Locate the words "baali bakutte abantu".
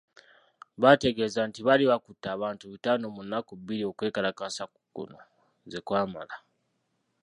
1.67-2.63